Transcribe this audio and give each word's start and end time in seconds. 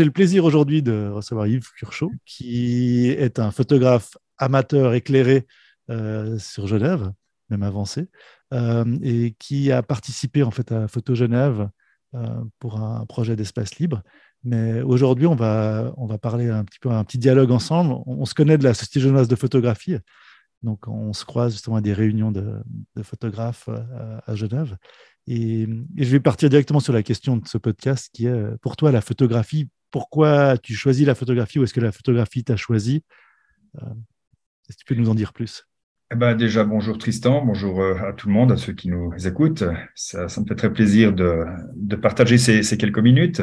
j'ai 0.00 0.06
le 0.06 0.12
plaisir 0.12 0.46
aujourd'hui 0.46 0.82
de 0.82 1.10
recevoir 1.12 1.46
Yves 1.46 1.72
Curchot, 1.76 2.10
qui 2.24 3.10
est 3.10 3.38
un 3.38 3.50
photographe 3.50 4.16
amateur 4.38 4.94
éclairé 4.94 5.46
euh, 5.90 6.38
sur 6.38 6.66
Genève, 6.66 7.12
même 7.50 7.62
avancé, 7.62 8.08
euh, 8.54 8.96
et 9.02 9.36
qui 9.38 9.70
a 9.70 9.82
participé 9.82 10.42
en 10.42 10.50
fait 10.50 10.72
à 10.72 10.88
Photo 10.88 11.14
Genève 11.14 11.68
euh, 12.14 12.42
pour 12.60 12.80
un 12.80 13.04
projet 13.04 13.36
d'espace 13.36 13.76
libre. 13.76 14.02
Mais 14.42 14.80
aujourd'hui, 14.80 15.26
on 15.26 15.34
va, 15.34 15.92
on 15.98 16.06
va 16.06 16.16
parler 16.16 16.48
un 16.48 16.64
petit 16.64 16.78
peu, 16.78 16.90
un 16.90 17.04
petit 17.04 17.18
dialogue 17.18 17.50
ensemble. 17.50 17.92
On, 18.06 18.24
se 18.24 18.32
connaît 18.32 18.56
de 18.56 18.64
la 18.64 18.72
Société 18.72 19.00
genevoise 19.00 19.28
de 19.28 19.36
photographie, 19.36 19.96
donc 20.62 20.88
on 20.88 21.12
se 21.12 21.26
croise 21.26 21.52
justement 21.52 21.76
à 21.76 21.82
des 21.82 21.92
réunions 21.92 22.32
de, 22.32 22.62
photographes 23.02 23.68
à, 24.26 24.34
Genève. 24.34 24.78
Et, 25.26 25.68
je 25.94 26.10
vais 26.10 26.20
partir 26.20 26.48
directement 26.48 26.80
sur 26.80 26.94
la 26.94 27.02
question 27.02 27.36
de 27.36 27.46
ce 27.46 27.58
podcast 27.58 28.08
qui 28.14 28.28
est, 28.28 28.56
pour 28.62 28.76
toi, 28.76 28.90
la 28.92 29.02
photographie, 29.02 29.68
pourquoi 29.90 30.58
tu 30.58 30.74
choisis 30.74 31.06
la 31.06 31.14
photographie 31.14 31.58
ou 31.58 31.64
est-ce 31.64 31.74
que 31.74 31.80
la 31.80 31.92
photographie 31.92 32.44
t'a 32.44 32.56
choisi 32.56 33.02
Est-ce 33.74 34.76
que 34.76 34.78
tu 34.78 34.84
peux 34.86 34.94
nous 34.94 35.10
en 35.10 35.14
dire 35.14 35.32
plus? 35.32 35.66
Eh 36.12 36.16
ben 36.16 36.34
déjà, 36.34 36.64
bonjour 36.64 36.98
Tristan, 36.98 37.44
bonjour 37.44 37.80
euh, 37.80 37.94
à 38.08 38.12
tout 38.12 38.26
le 38.26 38.34
monde, 38.34 38.50
à 38.50 38.56
ceux 38.56 38.72
qui 38.72 38.88
nous 38.88 39.12
écoutent. 39.28 39.62
Ça, 39.94 40.24
me 40.24 40.44
fait 40.44 40.56
très 40.56 40.72
plaisir 40.72 41.12
de, 41.12 41.44
partager 42.02 42.36
ces, 42.36 42.64
ces, 42.64 42.76
quelques 42.76 42.98
minutes. 42.98 43.42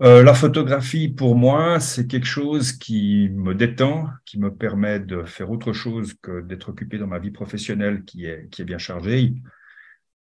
Euh, 0.00 0.24
la 0.24 0.34
photographie, 0.34 1.08
pour 1.08 1.36
moi, 1.36 1.78
c'est 1.78 2.08
quelque 2.08 2.26
chose 2.26 2.72
qui 2.72 3.28
me 3.32 3.54
détend, 3.54 4.08
qui 4.24 4.40
me 4.40 4.52
permet 4.52 4.98
de 4.98 5.22
faire 5.22 5.52
autre 5.52 5.72
chose 5.72 6.14
que 6.20 6.40
d'être 6.40 6.70
occupé 6.70 6.98
dans 6.98 7.06
ma 7.06 7.20
vie 7.20 7.30
professionnelle 7.30 8.02
qui 8.02 8.26
est, 8.26 8.48
qui 8.50 8.62
est 8.62 8.64
bien 8.64 8.78
chargée. 8.78 9.32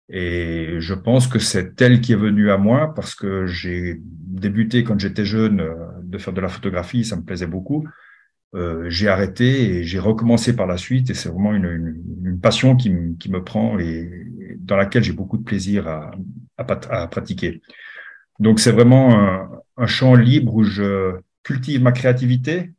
Et 0.09 0.80
je 0.80 0.94
pense 0.95 1.27
que 1.27 1.38
c'est 1.38 1.80
elle 1.81 2.02
qui 2.02 2.13
est 2.13 2.18
venue 2.18 2.49
à 2.49 2.58
moi 2.58 2.94
parce 2.95 3.13
que 3.13 3.45
j'ai 3.45 4.02
débuté 4.02 4.84
quand 4.84 4.99
j'étais 4.99 5.26
jeune 5.26 5.60
euh, 5.60 5.76
de 6.04 6.18
faire 6.18 6.34
de 6.34 6.41
la 6.41 6.49
photographie, 6.49 7.05
ça 7.05 7.16
me 7.16 7.21
plaisait 7.21 7.48
beaucoup. 7.48 7.88
Euh, 8.55 8.90
j'ai 8.90 9.07
arrêté 9.07 9.76
et 9.76 9.84
j'ai 9.84 9.99
recommencé 9.99 10.55
par 10.55 10.66
la 10.66 10.77
suite. 10.77 11.12
Et 11.12 11.13
c'est 11.13 11.29
vraiment 11.29 11.54
une, 11.54 12.40
passion 12.41 12.76
qui, 12.76 12.90
me 12.90 13.43
prend 13.43 13.77
et 13.79 14.10
dans 14.57 14.77
laquelle 14.77 15.04
j'ai 15.04 15.13
beaucoup 15.13 15.38
de 15.38 15.43
plaisir 15.43 15.88
à, 15.88 16.12
pratiquer. 17.07 17.62
Donc 18.40 18.60
c'est 18.60 18.71
vraiment 18.71 19.51
un, 19.77 19.88
champ 19.88 20.16
libre 20.16 20.55
où 20.55 20.63
je 20.63 21.18
cultive 21.44 21.82
ma 21.82 21.91
créativité 21.91 22.71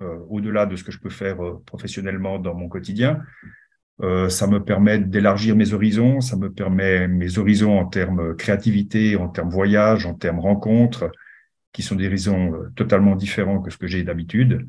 euh, 0.00 0.18
au-delà 0.28 0.66
de 0.66 0.76
ce 0.76 0.84
que 0.84 0.92
je 0.92 0.98
peux 0.98 1.10
faire 1.10 1.38
professionnellement 1.66 2.38
dans 2.38 2.54
mon 2.54 2.68
quotidien. 2.68 3.20
Euh, 4.00 4.28
ça 4.28 4.46
me 4.46 4.62
permet 4.62 4.98
d'élargir 4.98 5.54
mes 5.54 5.74
horizons, 5.74 6.20
ça 6.20 6.36
me 6.36 6.50
permet 6.50 7.06
mes 7.08 7.38
horizons 7.38 7.78
en 7.78 7.86
termes 7.86 8.34
créativité, 8.36 9.16
en 9.16 9.28
termes 9.28 9.50
voyage, 9.50 10.06
en 10.06 10.14
termes 10.14 10.40
rencontres, 10.40 11.10
qui 11.72 11.82
sont 11.82 11.94
des 11.94 12.06
horizons 12.06 12.54
euh, 12.54 12.72
totalement 12.74 13.16
différents 13.16 13.60
que 13.60 13.70
ce 13.70 13.78
que 13.78 13.86
j'ai 13.86 14.02
d'habitude. 14.02 14.66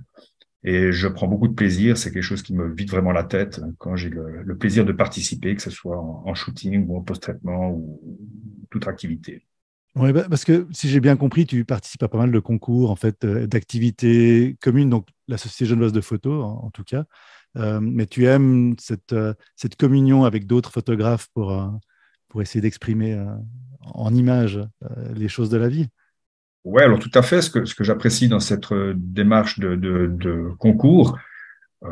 Et 0.64 0.92
je 0.92 1.08
prends 1.08 1.28
beaucoup 1.28 1.48
de 1.48 1.54
plaisir. 1.54 1.98
C'est 1.98 2.12
quelque 2.12 2.24
chose 2.24 2.42
qui 2.42 2.54
me 2.54 2.74
vide 2.74 2.90
vraiment 2.90 3.12
la 3.12 3.24
tête 3.24 3.60
quand 3.80 3.96
j'ai 3.96 4.10
le, 4.10 4.58
plaisir 4.58 4.86
de 4.86 4.94
participer, 4.94 5.56
que 5.56 5.62
ce 5.62 5.70
soit 5.70 6.00
en, 6.00 6.34
shooting 6.34 6.88
ou 6.88 6.98
en 6.98 7.02
post-traitement 7.02 7.72
ou 7.72 8.00
toute 8.70 8.88
activité. 8.88 9.46
Oui, 9.96 10.12
bah, 10.12 10.26
parce 10.28 10.44
que 10.44 10.68
si 10.72 10.90
j'ai 10.90 11.00
bien 11.00 11.16
compris, 11.18 11.46
tu 11.46 11.66
participes 11.66 12.02
à 12.02 12.08
pas 12.08 12.18
mal 12.18 12.32
de 12.32 12.40
concours, 12.40 12.90
en 12.90 12.96
fait, 12.96 13.24
euh, 13.26 13.46
d'activités 13.46 14.58
communes, 14.62 14.90
donc 14.90 15.08
la 15.28 15.38
Société 15.38 15.66
genevoise 15.70 15.92
de 15.94 16.02
photos, 16.02 16.44
en, 16.44 16.72
tout 16.72 16.84
cas. 16.84 17.06
Euh, 17.58 17.80
mais 17.82 18.06
tu 18.08 18.26
aimes 18.26 18.76
cette, 18.80 19.14
euh, 19.14 19.34
cette 19.56 19.76
communion 19.76 20.24
avec 20.24 20.48
d'autres 20.48 20.72
photographes 20.72 21.28
pour, 21.34 21.80
pour 22.30 22.42
essayer 22.42 22.62
d'exprimer 22.62 23.22
en 23.82 24.14
images 24.14 24.60
les 25.14 25.28
choses 25.28 25.50
de 25.50 25.58
la 25.58 25.70
vie? 25.70 25.88
Oui, 26.66 26.82
alors 26.82 27.00
tout 27.00 27.12
à 27.14 27.22
fait. 27.22 27.42
Ce 27.42 27.50
que, 27.50 27.66
ce 27.66 27.76
que 27.76 27.84
j'apprécie 27.84 28.30
dans 28.30 28.40
cette 28.40 28.72
euh, 28.72 28.94
démarche 28.96 29.60
de, 29.60 30.52
concours, 30.60 31.18
euh, 31.84 31.90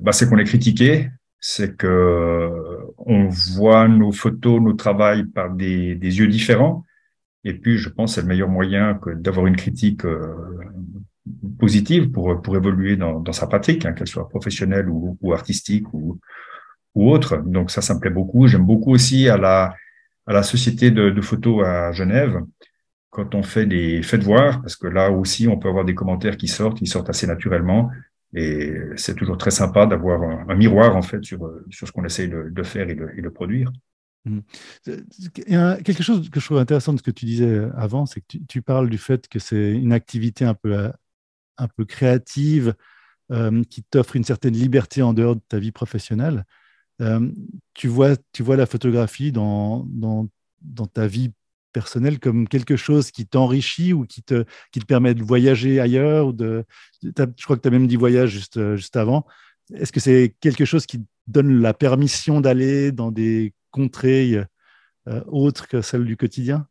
bah, 0.00 0.12
c'est 0.12 0.28
qu'on 0.28 0.38
est 0.38 0.44
critiqué, 0.44 1.10
c'est 1.40 1.76
que 1.76 1.86
euh, 1.86 2.78
on 2.98 3.28
voit 3.28 3.88
nos 3.88 4.12
photos, 4.12 4.60
nos 4.60 4.74
travails 4.74 5.24
par 5.24 5.50
des, 5.50 5.96
des 5.96 6.18
yeux 6.18 6.28
différents. 6.28 6.84
Et 7.44 7.54
puis, 7.54 7.78
je 7.78 7.88
pense 7.88 8.14
c'est 8.14 8.22
le 8.22 8.28
meilleur 8.28 8.48
moyen 8.48 9.00
d'avoir 9.16 9.46
une 9.46 9.56
critique 9.56 10.04
euh, 10.04 10.36
positive 11.58 12.10
pour, 12.10 12.42
pour 12.42 12.56
évoluer 12.56 12.96
dans, 12.96 13.20
dans 13.20 13.32
sa 13.32 13.46
pratique, 13.46 13.86
hein, 13.86 13.92
qu'elle 13.92 14.08
soit 14.08 14.28
professionnelle 14.28 14.88
ou, 14.88 15.32
artistique 15.32 15.92
ou, 15.92 16.18
ou 16.94 17.10
autre. 17.10 17.38
Donc 17.38 17.70
ça, 17.70 17.80
ça 17.80 17.94
me 17.94 18.00
plaît 18.00 18.10
beaucoup. 18.10 18.46
J'aime 18.46 18.66
beaucoup 18.66 18.92
aussi 18.92 19.28
à 19.28 19.36
la, 19.36 19.74
à 20.26 20.32
la 20.32 20.42
société 20.42 20.90
de, 20.90 21.10
de 21.10 21.20
photos 21.20 21.64
à 21.64 21.92
Genève 21.92 22.42
quand 23.12 23.34
on 23.34 23.42
fait 23.42 23.66
des 23.66 24.02
faites 24.02 24.22
voir, 24.22 24.62
parce 24.62 24.74
que 24.74 24.86
là 24.86 25.10
aussi, 25.10 25.46
on 25.46 25.58
peut 25.58 25.68
avoir 25.68 25.84
des 25.84 25.94
commentaires 25.94 26.38
qui 26.38 26.48
sortent, 26.48 26.78
qui 26.78 26.86
sortent 26.86 27.10
assez 27.10 27.26
naturellement. 27.26 27.90
Et 28.34 28.74
c'est 28.96 29.14
toujours 29.14 29.36
très 29.36 29.50
sympa 29.50 29.84
d'avoir 29.84 30.22
un, 30.22 30.54
miroir, 30.54 30.96
en 30.96 31.02
fait, 31.02 31.22
sur, 31.22 31.52
sur 31.68 31.86
ce 31.86 31.92
qu'on 31.92 32.06
essaye 32.06 32.28
de, 32.30 32.62
faire 32.62 32.88
et 32.88 32.94
de, 32.94 33.28
produire. 33.28 33.70
Mmh. 34.24 34.38
Quelque 35.84 36.02
chose 36.02 36.30
que 36.30 36.40
je 36.40 36.44
trouve 36.46 36.56
intéressant 36.56 36.94
de 36.94 36.98
ce 36.98 37.02
que 37.02 37.10
tu 37.10 37.26
disais 37.26 37.68
avant, 37.76 38.06
c'est 38.06 38.22
que 38.22 38.38
tu, 38.48 38.62
parles 38.62 38.88
du 38.88 38.96
fait 38.96 39.28
que 39.28 39.38
c'est 39.38 39.72
une 39.72 39.92
activité 39.92 40.46
un 40.46 40.54
peu, 40.54 40.90
un 41.58 41.68
peu 41.68 41.84
créative 41.84 42.74
euh, 43.30 43.62
qui 43.64 43.82
t'offre 43.82 44.16
une 44.16 44.24
certaine 44.24 44.54
liberté 44.54 45.00
en 45.00 45.14
dehors 45.14 45.36
de 45.36 45.40
ta 45.48 45.58
vie 45.58 45.72
professionnelle. 45.72 46.44
Euh, 47.00 47.30
tu, 47.72 47.88
vois, 47.88 48.16
tu 48.32 48.42
vois 48.42 48.56
la 48.56 48.66
photographie 48.66 49.32
dans, 49.32 49.86
dans, 49.88 50.28
ta 50.92 51.06
vie 51.06 51.32
personnel 51.72 52.18
comme 52.18 52.46
quelque 52.46 52.76
chose 52.76 53.10
qui 53.10 53.26
t'enrichit 53.26 53.94
ou 53.94 54.04
qui 54.04 54.22
te, 54.22 54.44
qui 54.70 54.80
te 54.80 54.84
permet 54.84 55.14
de 55.14 55.22
voyager 55.22 55.80
ailleurs 55.80 56.34
Je 56.38 57.44
crois 57.44 57.56
que 57.56 57.62
tu 57.62 57.68
as 57.68 57.70
même 57.70 57.86
dit 57.86 57.96
voyage 57.96 58.30
juste, 58.30 58.58
euh, 58.58 58.76
juste 58.76 58.96
avant. 58.96 59.24
Est-ce 59.72 59.92
que 59.92 60.00
c'est 60.00 60.36
quelque 60.40 60.66
chose 60.66 60.84
qui 60.84 61.02
donne 61.26 61.62
la 61.62 61.72
permission 61.72 62.40
d'aller 62.40 62.92
dans 62.92 63.10
des 63.10 63.54
contrées 63.70 64.44
autres 65.26 65.68
que 65.68 65.80
celles 65.80 66.04
du 66.04 66.16
quotidien? 66.16 66.68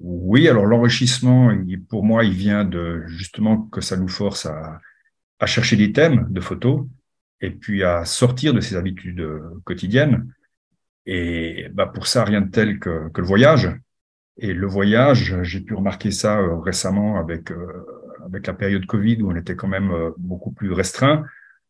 Oui, 0.00 0.48
alors 0.48 0.66
l'enrichissement, 0.66 1.52
pour 1.88 2.04
moi, 2.04 2.24
il 2.24 2.32
vient 2.32 2.64
de 2.64 3.02
justement 3.06 3.62
que 3.62 3.80
ça 3.80 3.96
nous 3.96 4.08
force 4.08 4.46
à, 4.46 4.80
à 5.40 5.46
chercher 5.46 5.76
des 5.76 5.92
thèmes 5.92 6.26
de 6.30 6.40
photos 6.40 6.86
et 7.40 7.50
puis 7.50 7.82
à 7.82 8.04
sortir 8.04 8.54
de 8.54 8.60
ses 8.60 8.76
habitudes 8.76 9.20
euh, 9.20 9.60
quotidiennes. 9.64 10.32
Et 11.06 11.68
bah, 11.72 11.86
pour 11.86 12.06
ça, 12.06 12.24
rien 12.24 12.42
de 12.42 12.50
tel 12.50 12.78
que, 12.78 13.08
que 13.10 13.20
le 13.20 13.26
voyage. 13.26 13.70
Et 14.36 14.52
le 14.52 14.66
voyage, 14.66 15.42
j'ai 15.42 15.60
pu 15.60 15.74
remarquer 15.74 16.10
ça 16.12 16.38
euh, 16.38 16.58
récemment 16.58 17.18
avec, 17.18 17.50
euh, 17.50 17.86
avec 18.24 18.46
la 18.46 18.54
période 18.54 18.86
Covid 18.86 19.22
où 19.22 19.32
on 19.32 19.36
était 19.36 19.56
quand 19.56 19.68
même 19.68 19.92
beaucoup 20.16 20.52
plus 20.52 20.72
restreint. 20.72 21.24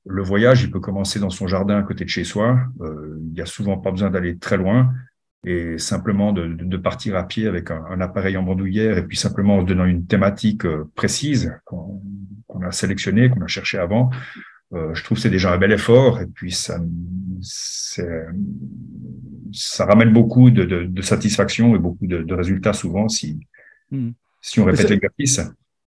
Le 0.06 0.22
voyage, 0.22 0.62
il 0.62 0.70
peut 0.70 0.80
commencer 0.80 1.18
dans 1.18 1.30
son 1.30 1.46
jardin 1.46 1.78
à 1.78 1.82
côté 1.82 2.04
de 2.04 2.10
chez 2.10 2.24
soi. 2.24 2.58
il 2.80 3.32
n'y 3.32 3.40
a 3.40 3.46
souvent 3.46 3.78
pas 3.78 3.90
besoin 3.90 4.10
d'aller 4.10 4.38
très 4.38 4.56
loin 4.56 4.92
et 5.44 5.78
simplement 5.78 6.32
de, 6.32 6.46
de, 6.46 6.76
partir 6.76 7.16
à 7.16 7.26
pied 7.26 7.46
avec 7.46 7.70
un, 7.70 7.84
un, 7.90 8.00
appareil 8.00 8.36
en 8.36 8.42
bandoulière 8.42 8.98
et 8.98 9.06
puis 9.06 9.16
simplement 9.16 9.58
en 9.58 9.60
se 9.62 9.66
donnant 9.66 9.84
une 9.84 10.06
thématique 10.06 10.66
précise 10.94 11.52
qu'on 11.64 12.00
a 12.62 12.72
sélectionnée, 12.72 13.30
qu'on 13.30 13.42
a 13.42 13.46
cherché 13.46 13.78
avant. 13.78 14.10
je 14.72 15.02
trouve 15.04 15.16
que 15.16 15.22
c'est 15.22 15.30
déjà 15.30 15.52
un 15.52 15.58
bel 15.58 15.72
effort 15.72 16.20
et 16.20 16.26
puis 16.26 16.50
ça, 16.50 16.80
ça 19.52 19.86
ramène 19.86 20.12
beaucoup 20.12 20.50
de, 20.50 20.64
de, 20.64 20.84
de, 20.84 21.02
satisfaction 21.02 21.74
et 21.74 21.78
beaucoup 21.78 22.06
de, 22.06 22.22
de 22.22 22.34
résultats 22.34 22.72
souvent 22.72 23.08
si, 23.08 23.38
hmm. 23.90 24.10
si 24.40 24.60
on 24.60 24.64
répète 24.64 24.90
l'exercice. 24.90 25.40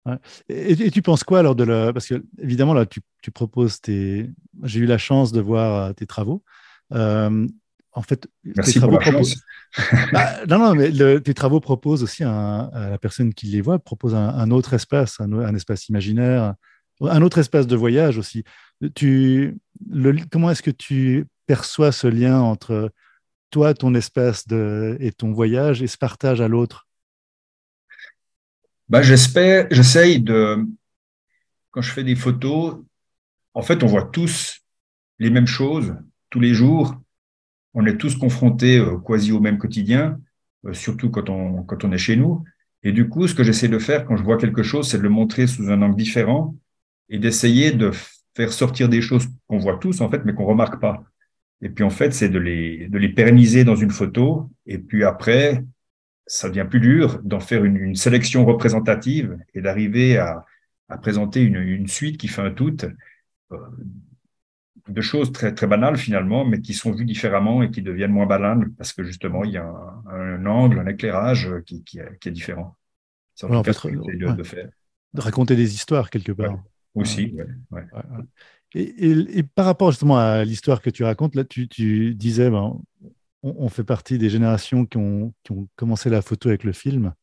Ouais. 0.05 0.15
Et, 0.47 0.71
et, 0.71 0.91
tu 0.91 1.01
penses 1.01 1.23
quoi 1.23 1.39
alors 1.39 1.55
de 1.55 1.63
la... 1.63 1.91
Parce 1.93 2.07
que 2.07 2.23
évidemment, 2.39 2.73
là, 2.73 2.85
tu, 2.85 3.01
tu 3.21 3.31
proposes 3.31 3.81
tes... 3.81 4.29
J'ai 4.63 4.79
eu 4.79 4.85
la 4.85 4.97
chance 4.97 5.31
de 5.31 5.41
voir 5.41 5.89
euh, 5.89 5.93
tes 5.93 6.05
travaux. 6.05 6.43
Euh, 6.93 7.47
en 7.93 8.01
fait, 8.01 8.27
Merci 8.43 8.73
tes 8.73 8.79
travaux 8.79 8.97
pour 8.97 9.11
la 9.11 9.19
chance. 9.19 9.35
bah, 10.13 10.45
non, 10.47 10.59
non, 10.59 10.75
mais 10.75 10.91
le, 10.91 11.19
tes 11.21 11.33
travaux 11.33 11.59
proposent 11.59 12.03
aussi 12.03 12.23
un, 12.23 12.69
à 12.73 12.89
la 12.89 12.97
personne 12.97 13.33
qui 13.33 13.47
les 13.47 13.61
voit, 13.61 13.79
propose 13.79 14.15
un, 14.15 14.29
un 14.29 14.51
autre 14.51 14.73
espace, 14.73 15.19
un, 15.19 15.31
un, 15.31 15.55
espace 15.55 15.89
imaginaire, 15.89 16.53
un 17.01 17.21
autre 17.21 17.39
espace 17.39 17.67
de 17.67 17.75
voyage 17.75 18.17
aussi. 18.17 18.43
Tu, 18.95 19.57
le, 19.89 20.15
comment 20.31 20.51
est-ce 20.51 20.63
que 20.63 20.71
tu 20.71 21.25
perçois 21.45 21.91
ce 21.91 22.07
lien 22.07 22.39
entre 22.39 22.91
toi, 23.49 23.73
ton 23.73 23.95
espace 23.95 24.47
de, 24.47 24.97
et 24.99 25.11
ton 25.11 25.31
voyage 25.31 25.81
et 25.81 25.87
ce 25.87 25.97
partage 25.97 26.41
à 26.41 26.47
l'autre? 26.47 26.87
Bah, 28.87 29.01
J'espère, 29.01 29.67
j'essaye 29.71 30.21
de, 30.21 30.65
quand 31.71 31.81
je 31.81 31.91
fais 31.91 32.03
des 32.03 32.15
photos, 32.15 32.77
en 33.53 33.61
fait, 33.61 33.83
on 33.83 33.87
voit 33.87 34.05
tous 34.05 34.61
les 35.17 35.29
mêmes 35.29 35.47
choses 35.47 35.95
tous 36.29 36.39
les 36.39 36.53
jours. 36.53 36.95
On 37.73 37.85
est 37.85 37.97
tous 37.97 38.15
confrontés 38.15 38.79
euh, 38.79 38.97
quasi 38.97 39.31
au 39.31 39.39
même 39.39 39.57
quotidien, 39.57 40.19
euh, 40.65 40.73
surtout 40.73 41.09
quand 41.09 41.29
on, 41.29 41.63
quand 41.63 41.83
on 41.83 41.91
est 41.91 41.97
chez 41.97 42.15
nous. 42.15 42.43
Et 42.83 42.91
du 42.91 43.09
coup, 43.09 43.27
ce 43.27 43.35
que 43.35 43.43
j'essaie 43.43 43.67
de 43.67 43.79
faire 43.79 44.05
quand 44.05 44.15
je 44.15 44.23
vois 44.23 44.37
quelque 44.37 44.63
chose, 44.63 44.89
c'est 44.89 44.97
de 44.97 45.03
le 45.03 45.09
montrer 45.09 45.47
sous 45.47 45.69
un 45.69 45.81
angle 45.81 45.95
différent 45.97 46.55
et 47.09 47.19
d'essayer 47.19 47.71
de 47.71 47.91
faire 48.35 48.53
sortir 48.53 48.89
des 48.89 49.01
choses 49.01 49.27
qu'on 49.47 49.57
voit 49.57 49.77
tous, 49.77 50.01
en 50.01 50.09
fait, 50.09 50.23
mais 50.25 50.33
qu'on 50.33 50.45
remarque 50.45 50.79
pas. 50.79 51.03
Et 51.61 51.69
puis 51.69 51.83
en 51.83 51.89
fait, 51.89 52.13
c'est 52.13 52.29
de 52.29 52.39
les, 52.39 52.87
de 52.87 52.97
les 52.97 53.09
pérenniser 53.09 53.63
dans 53.63 53.75
une 53.75 53.91
photo. 53.91 54.49
Et 54.65 54.77
puis 54.77 55.03
après, 55.03 55.63
ça 56.29 56.47
devient 56.47 56.67
plus 56.69 56.79
dur 56.79 57.19
d'en 57.23 57.39
faire 57.39 57.65
une, 57.65 57.95
sélection 57.95 58.45
représentative 58.45 59.37
et 59.55 59.61
d'arriver 59.61 60.17
à, 60.17 60.45
présenter 61.01 61.41
une, 61.41 61.87
suite 61.87 62.17
qui 62.17 62.27
fait 62.27 62.41
un 62.41 62.51
tout 62.51 62.77
euh, 63.51 63.57
de 64.89 65.01
choses 65.01 65.31
très, 65.31 65.53
très 65.53 65.67
banales 65.67 65.97
finalement, 65.97 66.45
mais 66.45 66.61
qui 66.61 66.73
sont 66.73 66.91
vues 66.91 67.05
différemment 67.05 67.61
et 67.63 67.71
qui 67.71 67.81
deviennent 67.81 68.11
moins 68.11 68.25
banales 68.25 68.69
parce 68.77 68.93
que 68.93 69.03
justement, 69.03 69.43
il 69.43 69.51
y 69.51 69.57
a 69.57 69.65
un, 70.11 70.45
angle, 70.45 70.79
un 70.79 70.87
éclairage 70.87 71.49
qui, 71.65 71.83
est, 71.99 72.31
différent. 72.31 72.75
C'est 73.35 73.45
en, 73.45 73.63
fait, 73.63 73.71
de, 73.71 74.43
faire. 74.43 74.69
de 75.13 75.21
raconter 75.21 75.55
des 75.55 75.73
histoires 75.73 76.09
quelque 76.09 76.31
part. 76.31 76.59
Aussi, 76.95 77.33
ouais. 77.71 77.83
Et, 78.75 79.43
par 79.43 79.65
rapport 79.65 79.91
justement 79.91 80.17
à 80.17 80.43
l'histoire 80.43 80.81
que 80.81 80.89
tu 80.89 81.03
racontes, 81.03 81.35
là, 81.35 81.43
tu, 81.43 82.15
disais, 82.15 82.49
ben, 82.49 82.79
on, 83.41 83.69
fait 83.69 83.83
partie 83.83 84.17
des 84.17 84.29
générations 84.29 84.85
qui 84.85 84.97
ont, 84.97 85.33
commencé 85.75 86.09
la 86.09 86.21
photo 86.21 86.49
avec 86.49 86.63
le 86.63 86.73
film. 86.73 87.13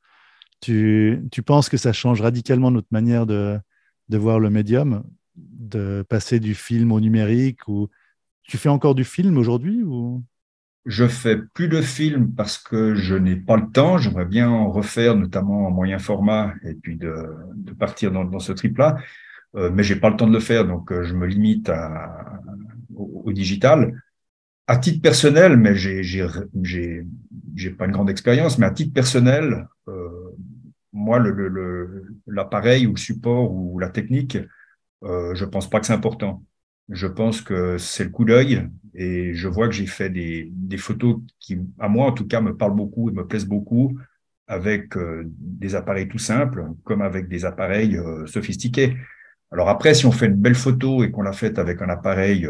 Tu, 0.61 1.21
penses 1.45 1.69
que 1.69 1.77
ça 1.77 1.93
change 1.93 2.21
radicalement 2.21 2.71
notre 2.71 2.89
manière 2.91 3.27
de, 3.27 3.61
voir 4.11 4.41
le 4.41 4.51
médium, 4.51 5.05
de 5.37 6.05
passer 6.09 6.41
du 6.41 6.55
film 6.55 6.93
au 6.93 7.01
numérique 7.01 7.69
ou 7.69 7.89
tu 8.43 8.59
fais 8.59 8.69
encore 8.69 8.95
du 8.95 9.05
film 9.05 9.37
aujourd'hui 9.39 9.83
ou? 9.83 10.23
Je 10.87 11.05
fais 11.09 11.37
plus 11.37 11.67
de 11.67 11.81
films 11.81 12.33
parce 12.33 12.59
que 12.59 12.95
je 12.95 13.17
n'ai 13.17 13.35
pas 13.35 13.57
le 13.57 13.69
temps. 13.69 13.99
J'aimerais 13.99 14.25
bien 14.25 14.49
en 14.49 14.71
refaire, 14.71 15.17
notamment 15.17 15.67
en 15.67 15.71
moyen 15.73 15.99
format, 15.99 16.55
et 16.63 16.75
puis 16.75 16.97
de, 16.97 17.13
partir 17.77 18.13
dans, 18.13 18.39
ce 18.39 18.53
trip-là. 18.53 18.97
Euh, 19.57 19.71
mais 19.75 19.83
j'ai 19.83 19.97
pas 19.97 20.11
le 20.11 20.17
temps 20.17 20.29
de 20.29 20.33
le 20.33 20.41
faire, 20.41 20.65
donc 20.65 20.93
euh, 20.93 21.03
je 21.03 21.15
me 21.15 21.27
limite 21.27 21.73
au, 22.95 23.33
digital. 23.33 24.01
À 24.69 24.77
titre 24.77 25.03
personnel, 25.03 25.57
mais 25.57 25.75
j'ai 25.75 26.03
j'ai 26.05 27.71
pas 27.71 27.87
une 27.87 27.93
grande 27.93 28.11
expérience, 28.11 28.59
mais 28.59 28.67
à 28.67 28.71
titre 28.71 28.93
personnel, 28.93 29.67
euh, 29.89 30.09
moi 30.93 31.21
l'appareil 32.27 32.87
ou 32.87 32.93
le 32.93 32.99
support 32.99 33.53
ou 33.53 33.79
la 33.81 33.89
technique, 33.89 34.39
euh, 35.05 35.35
je 35.35 35.45
pense 35.45 35.69
pas 35.69 35.81
que 35.81 35.87
c'est 35.87 35.93
important. 35.93 36.45
Je 36.89 37.07
pense 37.07 37.41
que 37.41 37.79
c'est 37.79 38.05
le 38.05 38.11
coup 38.11 38.25
d'œil 38.25 38.69
et 38.95 39.35
je 39.35 39.49
vois 39.49 39.69
que 39.69 39.75
j'ai 39.75 39.87
fait 39.87 40.09
des, 40.09 40.49
des 40.53 40.79
photos 40.79 41.19
qui, 41.41 41.59
à 41.79 41.89
moi 41.89 42.07
en 42.07 42.13
tout 42.13 42.27
cas, 42.27 42.41
me 42.41 42.57
parlent 42.57 42.77
beaucoup 42.77 43.11
et 43.11 43.13
me 43.13 43.27
plaisent 43.27 43.47
beaucoup 43.47 43.99
avec 44.47 44.97
euh, 44.97 45.25
des 45.27 45.75
appareils 45.75 46.09
tout 46.09 46.19
simples 46.19 46.67
comme 46.85 47.03
avec 47.03 47.29
des 47.29 47.45
appareils 47.45 47.97
euh, 47.97 48.27
sophistiqués. 48.27 48.97
Alors 49.51 49.69
après, 49.69 49.95
si 49.95 50.07
on 50.07 50.13
fait 50.13 50.27
une 50.27 50.35
belle 50.35 50.55
photo 50.55 51.03
et 51.03 51.11
qu'on 51.11 51.23
l'a 51.23 51.33
faite 51.33 51.59
avec 51.59 51.83
un 51.83 51.89
appareil 51.89 52.49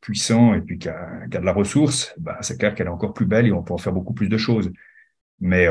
puissant 0.00 0.54
et 0.54 0.60
puis 0.60 0.78
qui 0.78 0.88
a, 0.88 1.26
de 1.28 1.38
la 1.38 1.52
ressource, 1.52 2.14
bah, 2.18 2.38
c'est 2.40 2.58
clair 2.58 2.74
qu'elle 2.74 2.86
est 2.86 2.90
encore 2.90 3.14
plus 3.14 3.26
belle 3.26 3.46
et 3.46 3.52
on 3.52 3.62
peut 3.62 3.74
en 3.74 3.78
faire 3.78 3.92
beaucoup 3.92 4.14
plus 4.14 4.28
de 4.28 4.38
choses. 4.38 4.70
Mais 5.40 5.68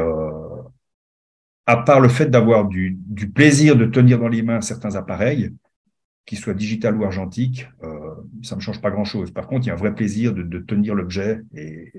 à 1.65 1.77
part 1.77 1.99
le 1.99 2.09
fait 2.09 2.27
d'avoir 2.27 2.65
du, 2.67 2.97
du, 2.99 3.29
plaisir 3.29 3.75
de 3.75 3.85
tenir 3.85 4.19
dans 4.19 4.27
les 4.27 4.41
mains 4.41 4.61
certains 4.61 4.95
appareils, 4.95 5.51
qu'ils 6.25 6.37
soient 6.37 6.53
digital 6.53 6.95
ou 6.95 7.03
argentiques, 7.03 7.67
euh, 7.83 8.15
ça 8.43 8.55
ne 8.55 8.59
me 8.59 8.61
change 8.63 8.81
pas 8.81 8.91
grand-chose. 8.91 9.31
Par 9.31 9.47
contre, 9.47 9.65
il 9.65 9.67
y 9.67 9.71
a 9.71 9.73
un 9.73 9.77
vrai 9.77 9.93
plaisir 9.93 10.33
de, 10.33 10.41
de 10.41 10.59
tenir 10.59 10.95
l'objet 10.95 11.41
et, 11.53 11.91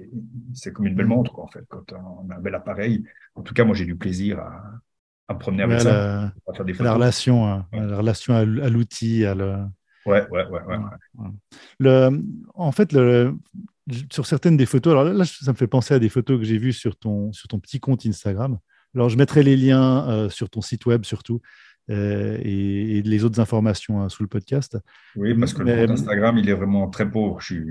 c'est 0.55 0.73
comme 0.73 0.87
une 0.87 0.95
belle 0.95 1.07
montre, 1.07 1.39
en 1.39 1.47
fait, 1.47 1.65
quand 1.69 1.93
on 1.93 2.31
a 2.31 2.37
un 2.37 2.41
bel 2.41 2.55
appareil. 2.55 3.05
En 3.35 3.43
tout 3.43 3.53
cas, 3.53 3.65
moi, 3.65 3.75
j'ai 3.75 3.85
du 3.85 3.97
plaisir 3.97 4.39
à, 4.39 4.63
à 5.29 5.35
promener 5.35 5.65
avec 5.65 5.81
ça. 5.81 6.33
La, 6.47 6.65
la 6.81 6.95
relation, 6.95 7.47
hein. 7.47 7.67
la 7.73 7.99
relation 7.99 8.35
à, 8.35 8.45
l'outil, 8.45 9.25
à 9.25 9.35
le. 9.35 9.57
Ouais, 10.07 10.27
ouais, 10.31 10.47
ouais. 10.47 10.61
ouais, 10.67 11.29
Le, 11.79 12.23
en 12.55 12.73
fait, 12.73 12.93
le, 12.93 13.35
sur 14.11 14.27
certaines 14.27 14.57
des 14.57 14.67
photos, 14.67 14.93
alors 14.93 15.05
là, 15.05 15.25
ça 15.25 15.53
me 15.53 15.57
fait 15.57 15.67
penser 15.67 15.95
à 15.95 15.99
des 15.99 16.09
photos 16.09 16.39
que 16.39 16.45
j'ai 16.45 16.59
vues 16.59 16.73
sur 16.73 16.97
ton, 16.97 17.33
sur 17.33 17.49
ton 17.49 17.59
petit 17.59 17.81
compte 17.81 18.07
Instagram. 18.07 18.59
Alors, 18.95 19.09
je 19.09 19.17
mettrai 19.17 19.43
les 19.43 19.57
liens 19.57 20.09
euh, 20.09 20.29
sur 20.31 20.49
ton 20.49 20.61
site 20.61 20.87
web 20.87 21.05
surtout 21.05 21.41
euh, 21.91 22.39
et, 22.43 23.03
les 23.03 23.25
autres 23.25 23.41
informations 23.41 24.01
hein, 24.01 24.09
sous 24.09 24.23
le 24.23 24.29
podcast. 24.29 24.79
Oui, 25.17 25.35
parce 25.35 25.53
que 25.53 25.63
le 25.63 25.87
compte 25.87 25.91
Instagram, 25.91 26.39
il 26.39 26.49
est 26.49 26.55
vraiment 26.55 26.89
très 26.89 27.11
pauvre. 27.11 27.41
Je 27.41 27.55
suis 27.55 27.65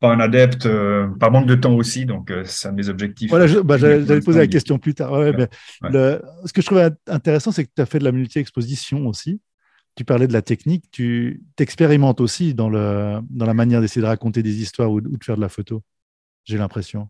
pas 0.00 0.12
un 0.12 0.20
adepte, 0.20 0.64
euh, 0.64 1.08
pas 1.08 1.28
manque 1.28 1.46
de 1.46 1.54
temps 1.54 1.74
aussi, 1.74 2.06
donc 2.06 2.30
euh, 2.30 2.42
c'est 2.46 2.68
un 2.68 2.72
de 2.72 2.76
mes 2.78 2.88
objectifs. 2.88 3.28
Voilà, 3.28 3.62
bah, 3.62 3.76
j'allais 3.76 4.20
poser 4.22 4.38
la 4.38 4.46
question 4.46 4.78
plus 4.78 4.94
tard. 4.94 5.12
ce 5.12 6.52
que 6.52 6.62
je 6.62 6.66
trouvais 6.66 6.90
intéressant, 7.06 7.52
c'est 7.52 7.64
que 7.64 7.70
tu 7.74 7.82
as 7.82 7.86
fait 7.86 7.98
de 7.98 8.04
la 8.04 8.12
multi-exposition 8.12 9.06
aussi. 9.06 9.40
Tu 9.96 10.04
parlais 10.04 10.26
de 10.26 10.32
la 10.32 10.40
technique, 10.40 10.84
tu 10.90 11.42
t'expérimentes 11.56 12.20
aussi 12.20 12.54
dans, 12.54 12.70
le, 12.70 13.18
dans 13.28 13.44
la 13.44 13.54
manière 13.54 13.80
d'essayer 13.80 14.00
de 14.00 14.06
raconter 14.06 14.42
des 14.42 14.62
histoires 14.62 14.90
ou, 14.90 15.00
de 15.00 15.22
faire 15.22 15.36
de 15.36 15.42
la 15.42 15.48
photo, 15.48 15.82
j'ai 16.44 16.56
l'impression. 16.56 17.08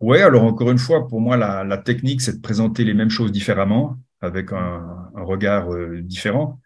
Oui, 0.00 0.18
alors 0.18 0.44
encore 0.44 0.70
une 0.70 0.78
fois, 0.78 1.08
pour 1.08 1.20
moi, 1.20 1.36
la, 1.36 1.78
technique, 1.78 2.20
c'est 2.20 2.36
de 2.36 2.40
présenter 2.40 2.84
les 2.84 2.94
mêmes 2.94 3.10
choses 3.10 3.32
différemment, 3.32 3.96
avec 4.20 4.52
un, 4.52 5.07
regard 5.24 5.72
euh, 5.72 6.02
différent. 6.02 6.60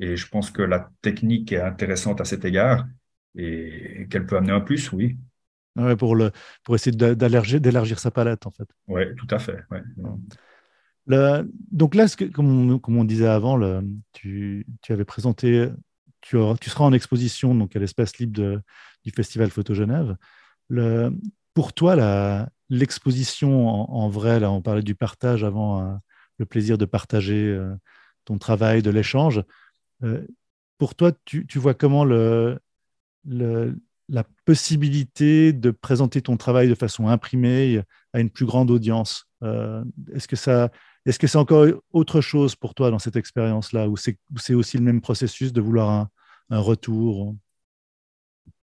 Et 0.00 0.16
je 0.16 0.28
pense 0.28 0.50
que 0.50 0.62
la 0.62 0.90
technique 1.02 1.52
est 1.52 1.60
intéressante 1.60 2.20
à 2.20 2.24
cet 2.24 2.44
égard 2.44 2.86
et 3.36 4.06
qu'elle 4.10 4.26
peut 4.26 4.36
amener 4.36 4.52
un 4.52 4.60
plus, 4.60 4.92
oui. 4.92 5.18
Ouais, 5.76 5.96
pour, 5.96 6.16
le, 6.16 6.32
pour 6.64 6.74
essayer 6.74 6.96
d'élargir 6.96 7.98
sa 7.98 8.10
palette, 8.10 8.46
en 8.46 8.50
fait. 8.50 8.68
Oui, 8.88 9.02
tout 9.16 9.26
à 9.30 9.38
fait. 9.38 9.58
Le, 11.06 11.50
donc 11.70 11.94
là, 11.94 12.06
que, 12.08 12.24
comme, 12.24 12.72
on, 12.72 12.78
comme, 12.78 12.96
on, 12.96 13.04
disait 13.04 13.28
avant, 13.28 13.56
le, 13.56 13.82
tu, 14.12 14.66
tu, 14.82 14.92
avais 14.92 15.04
présenté, 15.04 15.68
tu, 16.20 16.36
tu, 16.60 16.70
seras 16.70 16.84
en 16.84 16.92
exposition 16.92 17.54
donc 17.54 17.74
à 17.76 17.78
l'espace 17.78 18.18
libre 18.18 18.36
de, 18.36 18.60
du 19.04 19.10
Festival 19.10 19.50
Photo 19.50 19.74
Genève. 19.74 20.16
Pour 21.54 21.72
toi, 21.72 22.46
l'exposition 22.68 23.68
en, 23.68 23.90
en, 23.90 24.08
vrai, 24.08 24.40
là, 24.40 24.50
on 24.50 24.62
parlait 24.62 24.82
du 24.82 24.94
partage 24.94 25.44
avant, 25.44 25.82
euh, 25.82 25.94
le 26.38 26.46
plaisir 26.46 26.78
de 26.78 26.84
partager 26.84 27.46
euh, 27.46 27.74
ton 28.24 28.38
travail, 28.38 28.82
de 28.82 28.90
l'échange. 28.90 29.42
Euh, 30.02 30.26
pour 30.78 30.94
toi, 30.94 31.12
tu, 31.24 31.46
vois 31.56 31.74
comment 31.74 32.04
la 32.04 32.58
possibilité 34.44 35.52
de 35.52 35.70
présenter 35.70 36.22
ton 36.22 36.36
travail 36.36 36.68
de 36.68 36.74
façon 36.74 37.08
imprimée 37.08 37.82
à 38.12 38.20
une 38.20 38.30
plus 38.30 38.46
grande 38.46 38.70
audience. 38.70 39.26
Euh, 39.42 39.84
est-ce 40.14 40.28
que 40.28 40.36
ça, 40.36 40.70
est-ce 41.04 41.18
que 41.18 41.26
c'est 41.26 41.38
encore 41.38 41.66
autre 41.92 42.20
chose 42.20 42.54
pour 42.54 42.74
toi 42.74 42.90
dans 42.90 42.98
cette 42.98 43.16
expérience-là, 43.16 43.88
ou 43.88 43.96
c'est, 43.96 44.18
aussi 44.54 44.78
le 44.78 44.84
même 44.84 45.00
processus 45.00 45.52
de 45.52 45.60
vouloir 45.60 46.08
un, 46.50 46.58
retour 46.60 47.34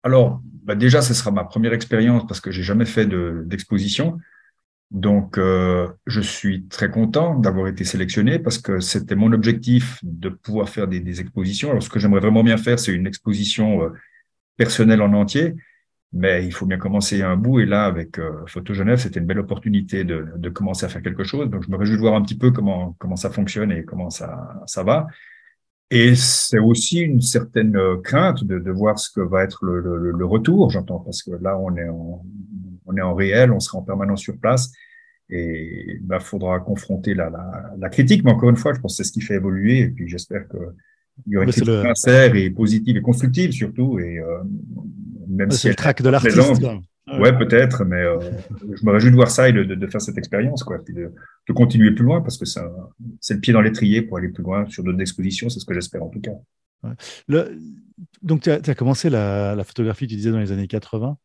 Alors, 0.03 0.41
bah 0.63 0.75
déjà, 0.75 1.01
ce 1.01 1.13
sera 1.13 1.31
ma 1.31 1.45
première 1.45 1.73
expérience 1.73 2.25
parce 2.27 2.41
que 2.41 2.51
j'ai 2.51 2.63
jamais 2.63 2.85
fait 2.85 3.05
d'exposition. 3.05 4.17
Donc, 4.91 5.37
euh, 5.37 5.87
je 6.07 6.19
suis 6.19 6.65
très 6.67 6.89
content 6.89 7.35
d'avoir 7.35 7.67
été 7.67 7.83
sélectionné 7.83 8.39
parce 8.39 8.57
que 8.57 8.79
c'était 8.79 9.15
mon 9.15 9.31
objectif 9.33 9.99
de 10.01 10.29
pouvoir 10.29 10.69
faire 10.69 10.87
des, 10.87 11.21
expositions. 11.21 11.69
Alors, 11.69 11.83
ce 11.83 11.89
que 11.89 11.99
j'aimerais 11.99 12.21
vraiment 12.21 12.43
bien 12.43 12.57
faire, 12.57 12.79
c'est 12.79 12.93
une 12.93 13.05
exposition 13.05 13.83
euh, 13.83 13.89
personnel 14.57 15.01
en 15.03 15.13
entier, 15.13 15.53
mais 16.11 16.43
il 16.43 16.51
faut 16.51 16.65
bien 16.65 16.79
commencer 16.79 17.21
un 17.21 17.35
bout. 17.35 17.59
Et 17.59 17.67
là, 17.67 17.85
avec 17.85 18.17
euh, 18.17 18.31
Photo 18.47 18.73
Genève, 18.73 18.97
c'était 18.97 19.19
une 19.19 19.27
belle 19.27 19.39
opportunité 19.39 20.03
de, 20.03 20.25
de, 20.35 20.49
commencer 20.49 20.85
à 20.85 20.89
faire 20.89 21.03
quelque 21.03 21.23
chose. 21.23 21.51
Donc, 21.51 21.63
je 21.63 21.69
me 21.69 21.77
réjouis 21.77 21.95
de 21.95 22.01
voir 22.01 22.15
un 22.15 22.23
petit 22.23 22.37
peu 22.37 22.49
comment, 22.49 22.95
comment 22.97 23.15
ça 23.15 23.29
fonctionne 23.29 23.71
et 23.71 23.83
comment 23.83 24.09
ça, 24.09 24.63
ça 24.65 24.81
va. 24.83 25.05
Et 25.91 26.15
c'est 26.15 26.59
aussi 26.59 26.99
une 26.99 27.21
certaine 27.21 27.75
euh, 27.75 27.97
crainte 27.97 28.43
de, 28.43 28.57
de, 28.57 28.71
voir 28.71 28.97
ce 28.97 29.11
que 29.11 29.21
va 29.21 29.43
être 29.43 29.65
le, 29.65 29.79
le, 29.79 30.11
le 30.11 30.25
retour, 30.25 30.69
j'entends, 30.71 30.99
parce 30.99 31.23
que 31.23 31.31
là, 31.31 31.57
on 31.59 31.75
est, 31.77 31.89
en, 31.89 32.23
on 32.89 32.97
est 32.97 33.01
en 33.01 33.13
réel, 33.13 33.51
on 33.51 33.59
sera 33.59 33.77
en 33.77 33.83
permanence 33.83 34.21
sur 34.21 34.37
place. 34.37 34.71
Et 35.29 35.97
il 35.99 36.01
bah, 36.01 36.19
faudra 36.19 36.59
confronter 36.59 37.13
la, 37.13 37.29
la, 37.29 37.73
la, 37.77 37.89
critique, 37.89 38.23
mais 38.23 38.31
encore 38.31 38.49
une 38.49 38.55
fois, 38.55 38.73
je 38.73 38.79
pense 38.79 38.93
que 38.93 39.03
c'est 39.03 39.07
ce 39.07 39.13
qui 39.13 39.21
fait 39.21 39.35
évoluer. 39.35 39.79
Et 39.79 39.89
puis 39.89 40.09
j'espère 40.09 40.47
que 40.47 40.57
il 41.27 41.33
y 41.33 41.37
aurait 41.37 41.45
une 41.45 41.51
critique 41.51 41.83
sincère 41.83 42.35
et 42.35 42.49
positive 42.49 42.97
et 42.97 43.01
constructive 43.01 43.51
surtout. 43.51 43.99
Et 43.99 44.19
euh, 44.19 44.39
même 45.27 45.51
si 45.51 45.59
c'est 45.59 45.69
le 45.69 45.75
track 45.75 46.01
de 46.01 46.09
l'artiste. 46.09 46.39
Ouais, 47.19 47.35
peut-être, 47.35 47.85
mais 47.85 48.01
euh, 48.01 48.19
je 48.61 48.85
me 48.85 48.91
réjouis 48.91 49.09
de 49.09 49.15
voir 49.15 49.31
ça 49.31 49.49
et 49.49 49.53
de, 49.53 49.63
de, 49.63 49.87
faire 49.87 49.99
cette 49.99 50.19
expérience, 50.19 50.63
quoi, 50.63 50.77
puis 50.77 50.93
de, 50.93 51.11
de, 51.47 51.53
continuer 51.53 51.89
plus 51.89 52.05
loin 52.05 52.21
parce 52.21 52.37
que 52.37 52.45
c'est 52.45 53.33
le 53.33 53.39
pied 53.39 53.51
dans 53.51 53.61
l'étrier 53.61 54.03
pour 54.03 54.19
aller 54.19 54.29
plus 54.29 54.43
loin 54.43 54.67
sur 54.69 54.83
d'autres 54.83 55.01
expositions, 55.01 55.49
c'est 55.49 55.59
ce 55.59 55.65
que 55.65 55.73
j'espère 55.73 56.03
en 56.03 56.09
tout 56.09 56.21
cas. 56.21 56.93
Le, 57.27 57.57
donc, 58.21 58.41
tu 58.41 58.51
as, 58.51 58.59
as, 58.63 58.75
commencé 58.75 59.09
la, 59.09 59.55
la, 59.55 59.63
photographie, 59.63 60.05
tu 60.05 60.15
disais, 60.15 60.31
dans 60.31 60.39
les 60.39 60.51
années 60.51 60.67
80. 60.67 61.17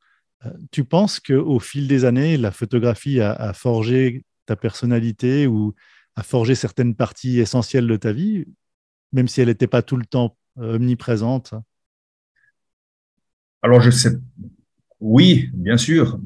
Euh, 0.46 0.50
tu 0.70 0.84
penses 0.84 1.20
qu'au 1.20 1.58
fil 1.58 1.88
des 1.88 2.04
années, 2.04 2.36
la 2.36 2.50
photographie 2.50 3.20
a, 3.20 3.52
forgé 3.52 4.24
ta 4.46 4.56
personnalité 4.56 5.46
ou 5.46 5.74
a 6.16 6.22
forgé 6.22 6.54
certaines 6.54 6.94
parties 6.94 7.40
essentielles 7.40 7.86
de 7.86 7.96
ta 7.96 8.12
vie 8.12 8.44
même 9.14 9.28
si 9.28 9.40
elle 9.40 9.48
n'était 9.48 9.68
pas 9.68 9.80
tout 9.80 9.96
le 9.96 10.04
temps 10.04 10.36
euh, 10.58 10.74
omniprésente? 10.74 11.54
Alors, 13.62 13.80
je 13.80 13.90
sais, 13.90 14.10
oui, 15.00 15.48
bien 15.54 15.78
sûr, 15.78 16.20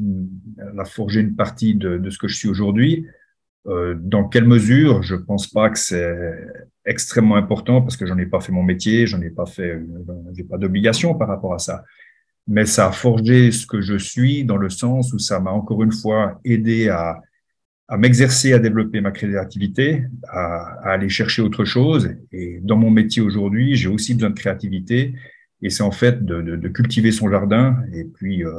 elle 0.59 0.81
a 0.81 0.85
forgé 0.85 1.21
une 1.21 1.37
partie 1.37 1.77
de, 1.77 2.11
ce 2.11 2.19
que 2.19 2.27
je 2.27 2.35
suis 2.35 2.49
aujourd'hui. 2.49 3.07
Euh, 3.67 3.95
dans 4.01 4.27
quelle 4.27 4.47
mesure? 4.47 5.03
Je 5.03 5.15
ne 5.15 5.21
pense 5.21 5.47
pas 5.47 5.69
que 5.69 5.79
c'est 5.79 6.35
extrêmement 6.85 7.37
important 7.37 7.83
parce 7.83 7.97
que 7.97 8.07
j'en 8.07 8.17
ai 8.19 8.27
pas 8.27 8.41
fait 8.41 8.51
mon 8.51 8.63
métier, 8.63 9.07
j'en 9.07 9.21
ai 9.21 9.31
pas 9.31 9.47
fait, 9.47 9.79
pas 10.49 10.57
d'obligation 10.57 11.15
par 11.15 11.29
rapport 11.29 11.55
à 11.55 11.59
ça. 11.59 11.85
Mais 12.49 12.65
ça 12.65 12.89
a 12.89 12.93
forgé 12.93 13.53
ce 13.53 13.67
que 13.67 13.81
je 13.81 13.97
suis 13.97 14.45
dans 14.45 14.57
le 14.57 14.71
sens 14.71 15.13
où 15.13 15.19
ça 15.19 15.39
m'a 15.39 15.51
encore 15.51 15.83
une 15.83 15.93
fois 15.93 16.41
aidé 16.45 16.89
à, 16.89 17.21
à 17.89 17.97
m'exercer 17.97 18.53
à 18.55 18.59
développer 18.59 19.01
ma 19.01 19.11
créativité, 19.11 20.05
à, 20.29 20.79
à, 20.83 20.93
aller 20.93 21.09
chercher 21.09 21.43
autre 21.43 21.65
chose. 21.65 22.11
Et 22.33 22.61
dans 22.63 22.77
mon 22.77 22.91
métier 22.91 23.23
aujourd'hui, 23.23 23.77
j'ai 23.77 23.89
aussi 23.89 24.15
besoin 24.15 24.31
de 24.31 24.39
créativité. 24.39 25.15
Et 25.61 25.71
c'est 25.71 25.83
en 25.83 25.91
fait 25.91 26.25
de, 26.25 26.41
de, 26.41 26.57
de, 26.57 26.69
cultiver 26.69 27.13
son 27.13 27.29
jardin 27.29 27.83
et 27.93 28.05
puis 28.05 28.45
euh, 28.45 28.53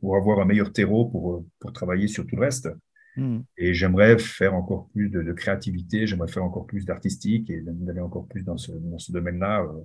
pour 0.00 0.16
avoir 0.16 0.40
un 0.40 0.44
meilleur 0.44 0.72
terreau 0.72 1.06
pour, 1.06 1.44
pour 1.58 1.72
travailler 1.72 2.06
sur 2.06 2.26
tout 2.26 2.36
le 2.36 2.42
reste. 2.42 2.68
Hmm. 3.16 3.40
Et 3.56 3.74
j'aimerais 3.74 4.18
faire 4.18 4.54
encore 4.54 4.88
plus 4.92 5.08
de, 5.08 5.22
de 5.22 5.32
créativité, 5.32 6.06
j'aimerais 6.06 6.28
faire 6.28 6.44
encore 6.44 6.66
plus 6.66 6.84
d'artistique 6.84 7.48
et 7.50 7.60
d'aller 7.60 8.00
encore 8.00 8.26
plus 8.26 8.44
dans 8.44 8.56
ce, 8.56 8.72
dans 8.72 8.98
ce 8.98 9.12
domaine-là 9.12 9.62
euh, 9.62 9.80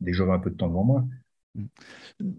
dès 0.00 0.12
que 0.12 0.16
j'aurai 0.16 0.32
un 0.32 0.38
peu 0.38 0.50
de 0.50 0.56
temps 0.56 0.68
devant 0.68 0.84
moi. 0.84 1.04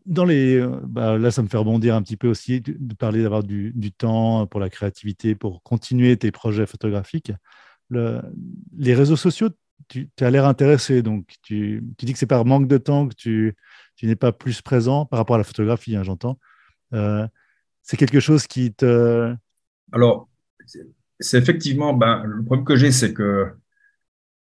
Dans 0.05 0.25
les, 0.25 0.57
euh, 0.57 0.79
bah 0.83 1.17
là, 1.17 1.31
ça 1.31 1.41
me 1.41 1.47
fait 1.47 1.57
rebondir 1.57 1.95
un 1.95 2.01
petit 2.01 2.17
peu 2.17 2.27
aussi 2.27 2.61
de 2.61 2.93
parler 2.95 3.23
d'avoir 3.23 3.43
du, 3.43 3.73
temps 3.97 4.45
pour 4.47 4.59
la 4.59 4.69
créativité, 4.69 5.35
pour 5.35 5.63
continuer 5.63 6.17
tes 6.17 6.31
projets 6.31 6.65
photographiques. 6.65 7.31
Le, 7.89 8.21
les 8.77 8.93
réseaux 8.93 9.15
sociaux, 9.15 9.49
tu, 9.87 10.09
tu 10.15 10.23
as 10.23 10.31
l'air 10.31 10.45
intéressé, 10.45 11.01
donc 11.01 11.27
tu, 11.43 11.83
tu 11.97 12.05
dis 12.05 12.13
que 12.13 12.19
c'est 12.19 12.25
par 12.25 12.45
manque 12.45 12.67
de 12.67 12.77
temps 12.77 13.07
que 13.07 13.15
tu, 13.15 13.55
tu 13.95 14.07
n'es 14.07 14.15
pas 14.15 14.31
plus 14.31 14.61
présent 14.61 15.05
par 15.05 15.19
rapport 15.19 15.35
à 15.35 15.39
la 15.39 15.43
photographie, 15.43 15.95
hein, 15.95 16.03
j'entends. 16.03 16.39
Euh, 16.93 17.27
c'est 17.81 17.97
quelque 17.97 18.19
chose 18.19 18.47
qui 18.47 18.73
te... 18.73 19.33
Alors, 19.91 20.27
c'est 21.19 21.37
effectivement, 21.37 21.93
ben, 21.93 22.23
le 22.23 22.43
problème 22.43 22.65
que 22.65 22.75
j'ai, 22.75 22.91
c'est 22.91 23.13
que 23.13 23.51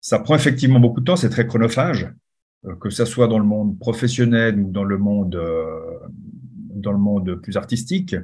ça 0.02 0.20
prend 0.20 0.36
effectivement 0.36 0.80
beaucoup 0.80 1.02
de 1.02 1.06
temps, 1.06 1.16
c'est 1.16 1.30
très 1.30 1.46
chronophage. 1.46 2.10
Euh, 2.66 2.76
que 2.76 2.90
ce 2.90 3.06
soit 3.06 3.28
dans 3.28 3.40
le 3.40 3.46
monde 3.46 3.78
professionnel 3.78 4.60
ou 4.60 4.72
dans 4.72 4.84
le 4.84 4.98
monde, 4.98 5.36
euh, 5.36 6.00
dans 6.74 6.92
le 6.92 6.98
monde 6.98 7.36
plus 7.36 7.58
artistique. 7.58 8.16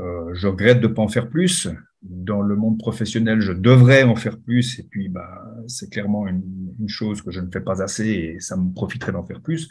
Euh, 0.00 0.34
je 0.34 0.48
regrette 0.48 0.80
de 0.80 0.88
ne 0.88 0.92
pas 0.92 1.02
en 1.02 1.08
faire 1.08 1.28
plus. 1.28 1.68
Dans 2.02 2.42
le 2.42 2.56
monde 2.56 2.78
professionnel, 2.78 3.40
je 3.40 3.52
devrais 3.52 4.02
en 4.02 4.16
faire 4.16 4.38
plus. 4.38 4.78
Et 4.78 4.84
puis, 4.84 5.08
bah, 5.08 5.44
c'est 5.66 5.90
clairement 5.90 6.26
une, 6.26 6.42
une, 6.78 6.88
chose 6.88 7.22
que 7.22 7.30
je 7.30 7.40
ne 7.40 7.50
fais 7.50 7.60
pas 7.60 7.82
assez 7.82 8.06
et 8.06 8.40
ça 8.40 8.56
me 8.56 8.72
profiterait 8.72 9.12
d'en 9.12 9.24
faire 9.24 9.40
plus. 9.40 9.70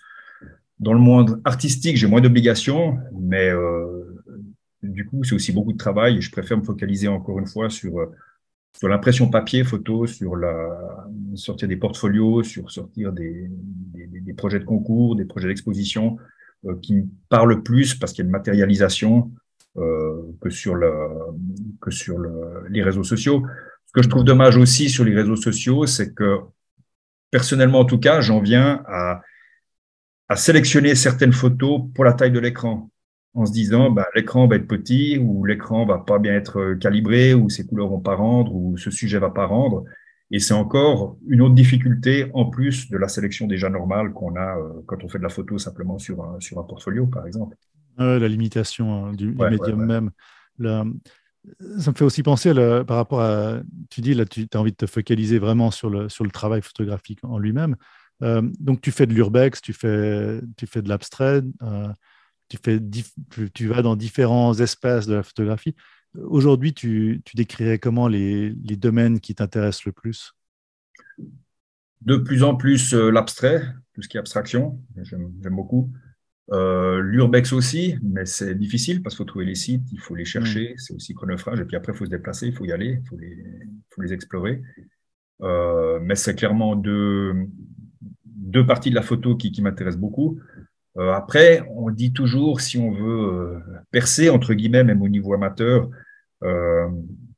Dans 0.79 0.93
le 0.93 0.99
monde 0.99 1.41
artistique, 1.45 1.97
j'ai 1.97 2.07
moins 2.07 2.21
d'obligations, 2.21 2.97
mais 3.17 3.49
euh, 3.49 4.21
du 4.81 5.05
coup, 5.05 5.23
c'est 5.23 5.35
aussi 5.35 5.51
beaucoup 5.51 5.71
de 5.71 5.77
travail 5.77 6.17
et 6.17 6.21
je 6.21 6.31
préfère 6.31 6.57
me 6.57 6.63
focaliser 6.63 7.07
encore 7.07 7.39
une 7.39 7.47
fois 7.47 7.69
sur 7.69 7.99
sur 8.77 8.87
l'impression 8.87 9.29
papier, 9.29 9.63
photo, 9.63 10.07
sur 10.07 10.35
la 10.35 11.07
sortir 11.35 11.67
des 11.67 11.77
portfolios, 11.77 12.43
sur 12.43 12.71
sortir 12.71 13.11
des, 13.11 13.49
projets 14.35 14.59
de 14.59 14.65
concours, 14.65 15.15
des 15.15 15.25
projets 15.25 15.47
d'exposition 15.47 16.17
euh, 16.65 16.75
qui 16.81 16.95
me 16.95 17.03
parlent 17.29 17.61
plus 17.61 17.93
parce 17.93 18.13
qu'il 18.13 18.23
y 18.23 18.25
a 18.25 18.27
une 18.27 18.31
matérialisation 18.31 19.31
euh, 19.77 20.23
que 20.41 20.49
sur 20.49 20.75
les 20.75 22.83
réseaux 22.83 23.03
sociaux. 23.03 23.43
Ce 23.85 23.91
que 23.93 24.01
je 24.01 24.09
trouve 24.09 24.23
dommage 24.23 24.57
aussi 24.57 24.89
sur 24.89 25.03
les 25.03 25.13
réseaux 25.13 25.35
sociaux, 25.35 25.85
c'est 25.85 26.13
que 26.13 26.39
personnellement 27.29 27.79
en 27.79 27.85
tout 27.85 27.99
cas, 27.99 28.21
j'en 28.21 28.41
viens 28.41 28.83
à 28.87 29.21
sélectionner 30.35 30.95
certaines 30.95 31.33
photos 31.33 31.81
pour 31.93 32.05
la 32.05 32.13
taille 32.13 32.31
de 32.31 32.39
l'écran 32.39 32.89
en 33.33 33.45
se 33.45 33.51
disant 33.51 33.89
bah, 33.89 34.07
l'écran 34.15 34.47
va 34.47 34.57
être 34.57 34.67
petit 34.67 35.17
ou 35.17 35.45
l'écran 35.45 35.85
va 35.85 35.97
pas 35.97 36.19
bien 36.19 36.33
être 36.33 36.59
euh, 36.59 36.75
calibré 36.75 37.33
ou 37.33 37.49
ses 37.49 37.65
couleurs 37.65 37.87
vont 37.87 37.99
pas 37.99 38.15
rendre 38.15 38.53
ou 38.55 38.77
ce 38.77 38.91
sujet 38.91 39.19
va 39.19 39.29
pas 39.29 39.45
rendre. 39.45 39.83
Et 40.31 40.39
c'est 40.39 40.53
encore 40.53 41.17
une 41.27 41.41
autre 41.41 41.55
difficulté 41.55 42.29
en 42.33 42.45
plus 42.45 42.89
de 42.89 42.97
la 42.97 43.07
sélection 43.07 43.47
déjà 43.47 43.69
normale 43.69 44.13
qu'on 44.13 44.35
a 44.35 44.57
euh, 44.57 44.81
quand 44.85 45.03
on 45.03 45.09
fait 45.09 45.17
de 45.19 45.23
la 45.23 45.29
photo 45.29 45.57
simplement 45.57 45.99
sur 45.99 46.23
un, 46.23 46.39
sur 46.39 46.59
un 46.59 46.63
portfolio, 46.63 47.07
par 47.07 47.27
exemple. 47.27 47.55
la 47.97 48.27
limitation 48.27 49.05
hein, 49.05 49.13
du, 49.13 49.35
médium 49.35 49.85
même. 49.85 50.11
ça 50.59 51.91
me 51.91 51.95
fait 51.95 52.03
aussi 52.03 52.23
penser 52.23 52.53
par 52.87 52.97
rapport 52.97 53.21
à. 53.21 53.59
Tu 53.89 54.01
dis 54.01 54.15
là, 54.15 54.25
tu 54.25 54.47
as 54.51 54.57
envie 54.57 54.71
de 54.71 54.77
te 54.77 54.87
focaliser 54.87 55.37
vraiment 55.37 55.69
sur 55.69 55.89
le, 55.89 56.09
sur 56.09 56.23
le 56.23 56.31
travail 56.31 56.61
photographique 56.61 57.19
en 57.23 57.37
lui-même. 57.37 57.75
Euh, 58.21 58.41
donc, 58.59 58.81
tu 58.81 58.91
fais 58.91 59.05
de 59.05 59.13
l'urbex, 59.13 59.61
tu 59.61 59.73
fais, 59.73 60.39
tu 60.57 60.67
fais 60.67 60.81
de 60.81 60.89
l'abstrait 60.89 61.41
tu, 62.49 62.57
fais 62.63 62.79
tu 63.53 63.67
vas 63.67 63.81
dans 63.81 63.95
différents 63.95 64.53
espaces 64.53 65.07
de 65.07 65.15
la 65.15 65.23
photographie. 65.23 65.75
Aujourd'hui, 66.15 66.73
tu, 66.73 67.21
tu, 67.25 67.35
décrirais 67.35 67.79
comment 67.79 68.07
les, 68.07 68.51
les 68.63 68.75
domaines 68.75 69.19
qui 69.19 69.33
t'intéressent 69.33 69.85
le 69.85 69.91
plus? 69.91 70.33
De 72.01 72.17
plus 72.17 72.43
en 72.43 72.55
plus 72.55 72.93
euh, 72.93 73.09
l'abstrait, 73.09 73.63
tout 73.93 74.01
ce 74.01 74.07
qui 74.07 74.17
est 74.17 74.19
abstraction, 74.19 74.79
j'aime 75.01 75.31
beaucoup. 75.51 75.91
Euh, 76.51 76.99
L'urbex 76.99 77.53
aussi, 77.53 77.95
mais 78.03 78.25
c'est 78.25 78.55
difficile 78.55 79.01
parce 79.01 79.15
qu'il 79.15 79.23
faut 79.23 79.27
trouver 79.27 79.45
les 79.45 79.55
sites, 79.55 79.89
il 79.91 79.99
faut 79.99 80.13
les 80.13 80.25
chercher, 80.25 80.73
mm. 80.73 80.77
c'est 80.77 80.93
aussi 80.93 81.13
chronophage, 81.13 81.59
et 81.59 81.65
puis 81.65 81.77
après 81.77 81.93
il 81.93 81.95
faut 81.95 82.05
se 82.05 82.09
déplacer, 82.09 82.47
il 82.47 82.53
faut 82.53 82.65
y 82.65 82.73
aller, 82.73 82.99
il 83.01 83.07
faut 83.07 83.17
les, 83.17 83.43
faut 83.89 84.01
les 84.01 84.13
explorer. 84.13 84.61
Euh, 85.41 85.99
mais 86.01 86.15
c'est 86.15 86.35
clairement 86.35 86.75
deux, 86.75 87.33
deux 88.25 88.65
parties 88.65 88.89
de 88.89 88.95
la 88.95 89.01
photo 89.01 89.35
qui, 89.35 89.51
qui 89.51 89.61
m'intéressent 89.61 89.99
beaucoup. 89.99 90.39
Euh, 90.97 91.11
après, 91.11 91.63
on 91.69 91.89
dit 91.89 92.13
toujours, 92.13 92.61
si 92.61 92.77
on 92.77 92.91
veut 92.91 93.23
euh, 93.33 93.59
percer, 93.91 94.29
entre 94.29 94.53
guillemets, 94.53 94.83
même 94.83 95.01
au 95.01 95.09
niveau 95.09 95.33
amateur, 95.33 95.89
euh, 96.43 96.87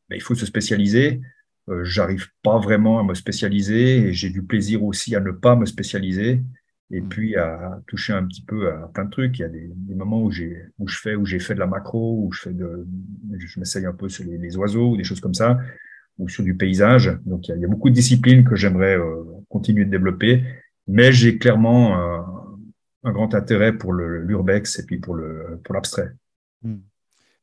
ben, 0.10 0.16
il 0.16 0.22
faut 0.22 0.36
se 0.36 0.46
spécialiser. 0.46 1.22
Euh, 1.70 1.84
J'arrive 1.84 2.28
pas 2.44 2.60
vraiment 2.60 3.00
à 3.00 3.04
me 3.04 3.14
spécialiser 3.14 4.08
et 4.08 4.14
j'ai 4.14 4.30
du 4.30 4.44
plaisir 4.44 4.84
aussi 4.84 5.16
à 5.16 5.20
ne 5.20 5.32
pas 5.32 5.56
me 5.56 5.66
spécialiser 5.66 6.44
et 6.92 7.02
mmh. 7.02 7.10
puis 7.10 7.36
à 7.36 7.82
toucher 7.88 8.14
un 8.14 8.24
petit 8.26 8.44
peu 8.44 8.72
à 8.72 8.90
plein 8.94 9.06
de 9.06 9.10
trucs. 9.10 9.40
Il 9.40 9.42
y 9.42 9.46
a 9.46 9.50
des, 9.50 9.72
des 9.74 9.96
moments 9.96 10.22
où 10.22 10.32
j'ai 10.32 10.66
où 10.78 10.88
je 10.88 11.00
fais 11.00 11.16
où 11.16 11.26
j'ai 11.26 11.40
fait 11.40 11.56
de 11.56 11.60
la 11.60 11.66
macro, 11.68 12.24
où 12.24 12.32
je 12.32 12.42
fais 12.42 12.54
de 12.54 12.88
je 13.38 13.60
m'essaye 13.60 13.86
un 13.86 13.94
peu 13.94 14.10
sur 14.10 14.24
les, 14.26 14.38
les, 14.38 14.58
oiseaux 14.58 14.92
ou 14.92 14.98
des 14.98 15.04
choses 15.04 15.20
comme 15.20 15.34
ça, 15.34 15.58
ou 16.20 16.30
sur 16.30 16.44
du 16.44 16.56
paysage. 16.56 17.18
Donc 17.26 17.48
il 17.48 17.52
y 17.52 17.54
a, 17.54 17.58
il 17.58 17.62
y 17.62 17.66
a 17.66 17.68
beaucoup 17.68 17.90
de 17.90 17.96
disciplines 17.96 18.44
que 18.44 18.56
j'aimerais 18.56 18.98
euh, 18.98 19.24
continuer 19.50 19.86
de 19.86 19.90
développer, 19.90 20.44
mais 20.88 21.12
j'ai 21.12 21.40
clairement 21.40 21.98
euh, 22.00 22.22
un 23.06 23.12
grand 23.12 23.34
intérêt 23.36 23.78
pour 23.78 23.94
l'urbex 23.94 24.80
et 24.80 24.86
puis 24.86 24.98
pour 25.00 25.16
l'abstrait. 25.16 26.12
Pour 26.62 26.72
hmm. 26.72 26.82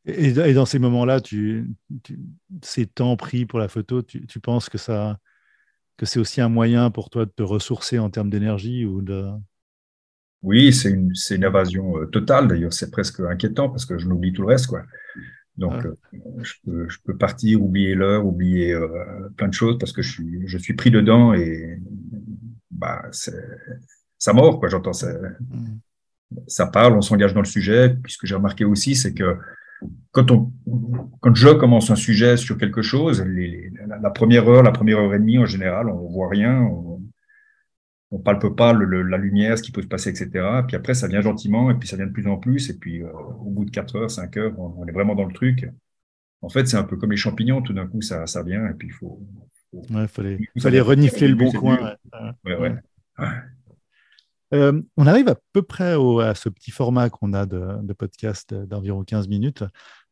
et, 0.05 0.29
et, 0.29 0.55
dans 0.55 0.67
ces 0.67 0.79
moments-là, 0.79 1.21
tu, 1.21 1.71
tu, 2.03 2.19
ces 2.63 2.87
temps 2.87 3.17
pris 3.17 3.47
pour 3.47 3.59
la 3.59 3.69
photo, 3.69 4.03
tu, 4.03 4.27
tu 4.27 4.41
penses 4.41 4.69
que, 4.69 4.77
ça, 4.77 5.19
que 5.97 6.05
c'est 6.05 6.19
aussi 6.19 6.41
un 6.41 6.49
moyen 6.49 6.91
pour 6.91 7.11
toi 7.11 7.25
de 7.25 7.31
te 7.31 7.43
ressourcer 7.43 7.99
en 7.99 8.11
termes 8.11 8.29
d'énergie 8.29 8.85
ou 8.85 9.01
de... 9.01 9.31
Oui, 10.43 10.73
c'est 10.73 10.91
une, 10.91 11.13
une 11.31 11.45
invasion 11.45 11.99
euh, 11.99 12.07
totale. 12.07 12.49
D'ailleurs, 12.49 12.73
c'est 12.73 12.91
presque 12.91 13.21
inquiétant 13.21 13.69
parce 13.69 13.87
que 13.87 13.97
je 13.97 14.09
m'oublie 14.09 14.33
tout 14.33 14.43
le 14.43 14.49
reste. 14.49 14.67
Quoi. 14.67 14.83
Donc, 15.57 15.87
euh, 15.87 15.95
je, 16.43 16.55
peux, 16.65 16.89
je, 16.89 16.99
peux, 17.05 17.17
partir, 17.17 17.63
oublier 17.63 17.95
l'heure, 17.95 18.27
oublier 18.27 18.73
euh, 18.73 19.29
plein 19.37 19.47
de 19.47 19.55
choses 19.55 19.79
parce 19.79 19.93
que 19.93 20.03
je 20.03 20.11
suis, 20.11 20.41
je 20.47 20.59
suis 20.59 20.75
pris 20.75 20.91
dedans 20.91 21.33
et 21.33 21.79
bah, 22.73 23.03
ça 24.23 24.33
mord, 24.33 24.61
quoi. 24.61 24.69
J'entends 24.69 24.93
ça, 24.93 25.09
mm. 25.13 25.81
ça 26.47 26.67
parle, 26.67 26.95
on 26.95 27.03
s'engage 27.03 27.35
dans 27.35 27.41
le 27.41 27.47
sujet. 27.47 27.97
Puis 28.03 28.13
ce 28.13 28.19
que 28.19 28.27
j'ai 28.29 28.37
remarqué 28.37 28.65
aussi, 28.65 28.95
c'est 28.95 29.13
que 29.13 29.37
quand 30.13 30.31
on, 30.31 30.53
quand 31.21 31.35
je 31.35 31.49
commence 31.49 31.91
un 31.91 31.97
sujet 31.97 32.37
sur 32.37 32.57
quelque 32.57 32.83
chose, 32.83 33.21
les, 33.23 33.73
la, 34.01 34.11
première 34.11 34.49
heure, 34.49 34.63
la 34.63 34.71
première 34.71 35.01
heure 35.01 35.13
et 35.13 35.19
demie, 35.19 35.39
en 35.39 35.47
général, 35.47 35.89
on 35.89 36.09
voit 36.09 36.29
rien, 36.29 36.61
on, 36.61 37.03
on 38.13 38.19
palpe 38.21 38.47
pas 38.55 38.73
le, 38.73 39.03
la 39.03 39.19
lumière, 39.19 39.59
ce 39.59 39.63
qui 39.65 39.73
peut 39.73 39.83
se 39.83 39.89
passer, 39.89 40.11
etc. 40.11 40.31
Puis 40.69 40.77
après, 40.77 40.95
ça 40.95 41.09
vient 41.09 41.21
gentiment, 41.21 41.73
et 41.73 41.75
puis 41.75 41.89
ça 41.89 41.97
vient 41.97 42.07
de 42.07 42.13
plus 42.13 42.29
en 42.29 42.37
plus, 42.37 42.71
et 42.71 42.79
puis 42.79 43.03
euh, 43.03 43.11
au 43.41 43.51
bout 43.51 43.65
de 43.65 43.73
quatre 43.73 43.97
heures, 43.97 44.11
cinq 44.11 44.37
heures, 44.37 44.57
on, 44.57 44.87
est 44.87 44.93
vraiment 44.93 45.17
dans 45.17 45.27
le 45.27 45.33
truc. 45.33 45.69
En 46.43 46.49
fait, 46.49 46.69
c'est 46.69 46.77
un 46.77 46.85
peu 46.85 46.97
comme 46.97 47.11
les 47.11 47.17
champignons, 47.17 47.61
tout 47.61 47.73
d'un 47.73 47.89
coup, 47.89 48.03
ça, 48.03 48.29
ça 48.29 48.45
vient, 48.45 48.69
et 48.69 48.75
puis 48.75 48.87
il 48.87 48.95
faut, 48.95 49.21
faut... 49.73 49.83
Ouais, 49.93 50.07
renifler 50.81 51.27
le 51.27 51.35
bon 51.35 51.51
coin. 51.51 51.97
Ouais, 52.45 52.57
ouais. 52.57 52.77
Euh, 54.53 54.83
on 54.97 55.07
arrive 55.07 55.29
à 55.29 55.37
peu 55.53 55.63
près 55.63 55.95
à 55.95 56.35
ce 56.35 56.49
petit 56.49 56.71
format 56.71 57.11
qu'on 57.11 57.33
a 57.33 57.47
de, 57.47 57.93
podcast 57.95 58.55
d'environ 58.55 59.03
15 59.05 59.29
minutes, 59.29 59.65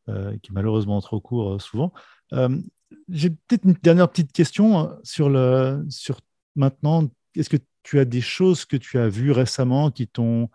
euh, 0.09 0.35
qui 0.41 0.51
est 0.51 0.53
malheureusement 0.53 0.99
trop 1.01 1.19
court 1.19 1.53
euh, 1.53 1.59
souvent. 1.59 1.93
J'ai 3.07 3.29
peut-être 3.29 3.65
une 3.65 3.75
dernière 3.81 4.09
petite 4.09 4.33
question 4.33 4.91
sur, 5.03 5.29
le, 5.29 5.85
sur 5.89 6.19
maintenant. 6.55 7.09
Est-ce 7.35 7.49
que 7.49 7.57
tu 7.83 7.99
as 7.99 8.05
des 8.05 8.21
choses 8.21 8.65
que 8.65 8.75
tu 8.77 8.97
as 8.97 9.07
vues 9.07 9.31
récemment 9.31 9.91
qui 9.91 10.07
t'ont 10.07 10.49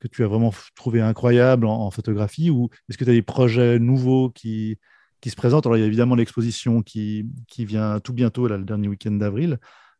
que 0.00 0.08
tu 0.08 0.24
as 0.24 0.26
vraiment 0.26 0.52
trouvé 0.74 1.00
incroyables 1.00 1.64
en, 1.64 1.90
photographie 1.92 2.50
ou 2.50 2.70
est-ce 2.88 2.98
que 2.98 3.04
tu 3.04 3.10
as 3.10 3.14
des 3.14 3.22
projets 3.22 3.78
nouveaux 3.78 4.30
qui, 4.30 4.78
qui 5.20 5.30
se 5.30 5.36
présentent? 5.36 5.66
Alors, 5.66 5.76
il 5.76 5.80
y 5.80 5.84
a 5.84 5.86
évidemment 5.86 6.16
l'exposition 6.16 6.82
qui, 6.82 7.26
qui 7.46 7.64
vient 7.64 8.00
tout 8.00 8.12
bientôt, 8.12 8.48
là, 8.48 8.56
le 8.56 8.64
dernier 8.64 8.88
week-end 8.88 9.12
d'avril. 9.12 9.58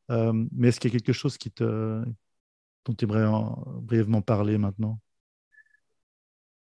mais 0.09 0.69
est-ce 0.69 0.81
qu'il 0.81 0.93
y 0.93 0.97
a 0.97 0.99
quelque 0.99 1.13
chose 1.13 1.39
qui 1.39 1.53
te, 1.53 2.03
dont 2.85 2.95
tu 2.95 3.05
aimerais 3.05 3.27
brièvement 3.83 4.23
parler 4.23 4.59
maintenant 4.59 4.99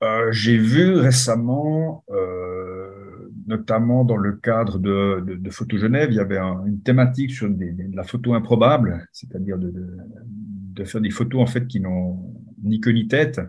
euh, 0.03 0.31
J'ai 0.31 0.57
vu 0.57 0.95
récemment, 0.95 2.03
euh, 2.09 3.29
notamment 3.47 4.03
dans 4.03 4.17
le 4.17 4.33
cadre 4.33 4.79
de, 4.79 5.23
de, 5.25 5.49
Photo 5.49 5.77
Genève, 5.77 6.09
il 6.11 6.15
y 6.15 6.19
avait 6.19 6.39
une 6.39 6.81
thématique 6.81 7.31
sur 7.31 7.49
de 7.49 7.95
la 7.95 8.03
photo 8.03 8.33
improbable, 8.33 9.07
c'est-à-dire 9.11 9.57
de, 9.57 9.73
de, 9.73 10.83
faire 10.83 11.01
des 11.01 11.11
photos 11.11 11.41
en 11.41 11.45
fait 11.45 11.67
qui 11.67 11.79
n'ont 11.79 12.33
ni 12.63 12.79
queue 12.79 12.91
ni 12.91 13.07
tête. 13.07 13.41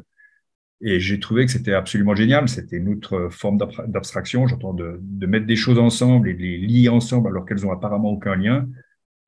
Et 0.84 0.98
j'ai 0.98 1.20
trouvé 1.20 1.46
que 1.46 1.52
c'était 1.52 1.74
absolument 1.74 2.16
génial. 2.16 2.48
C'était 2.48 2.78
une 2.78 2.88
autre 2.88 3.28
forme 3.30 3.56
d'abstraction, 3.86 4.48
j'entends, 4.48 4.74
de, 4.74 4.98
de, 5.00 5.26
mettre 5.26 5.46
des 5.46 5.54
choses 5.54 5.78
ensemble 5.78 6.28
et 6.28 6.34
de 6.34 6.40
les 6.40 6.58
lier 6.58 6.88
ensemble 6.88 7.28
alors 7.28 7.46
qu'elles 7.46 7.64
ont 7.64 7.70
apparemment 7.70 8.10
aucun 8.10 8.34
lien. 8.34 8.68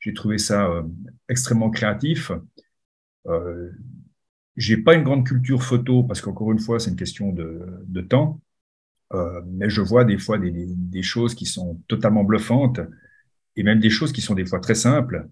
J'ai 0.05 0.13
trouvé 0.13 0.37
ça 0.37 0.67
euh, 0.67 0.83
extrêmement 1.31 1.71
créatif. 1.71 2.31
Euh, 3.27 3.71
j'ai 4.57 4.77
pas 4.77 4.95
une 4.95 5.03
grande 5.03 5.27
culture 5.27 5.63
photo 5.63 6.05
parce 6.05 6.21
qu'encore 6.21 6.53
une 6.53 6.59
fois, 6.59 6.79
c'est 6.79 6.91
une 6.91 6.97
question 6.97 7.33
de, 7.33 7.61
de 7.87 8.01
temps. 8.01 8.41
Euh, 9.13 9.41
mais 9.47 9.69
je 9.69 9.81
vois 9.81 10.05
des 10.05 10.19
fois 10.19 10.39
des, 10.39 10.51
des, 10.51 11.03
choses 11.03 11.35
qui 11.35 11.47
sont 11.47 11.81
totalement 11.89 12.25
bluffantes 12.25 12.81
et 13.57 13.63
même 13.63 13.79
des 13.79 13.91
choses 13.91 14.13
qui 14.13 14.21
sont 14.21 14.35
des 14.35 14.47
fois 14.47 14.61
très 14.61 14.75
simples. 14.75 15.29